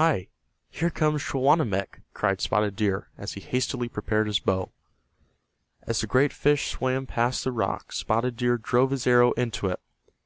"Hi, 0.00 0.28
here 0.70 0.88
comes 0.88 1.22
Sehawanammek!" 1.22 2.00
cried 2.14 2.40
Spotted 2.40 2.76
Deer, 2.76 3.08
as 3.18 3.34
he 3.34 3.42
hastily 3.42 3.90
prepared 3.90 4.26
his 4.26 4.38
bow. 4.40 4.72
As 5.82 6.00
the 6.00 6.06
great 6.06 6.32
fish 6.32 6.68
swam 6.70 7.04
past 7.04 7.44
the 7.44 7.52
rock 7.52 7.92
Spotted 7.92 8.36
Deer 8.38 8.56
drove 8.56 8.90
his 8.90 9.06
arrow 9.06 9.32
into 9.32 9.66
it. 9.66 9.78